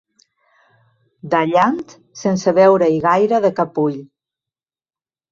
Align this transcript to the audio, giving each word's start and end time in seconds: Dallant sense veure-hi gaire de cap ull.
Dallant 1.33 1.83
sense 2.21 2.53
veure-hi 2.59 2.97
gaire 3.03 3.41
de 3.43 3.51
cap 3.61 3.77
ull. 3.83 3.99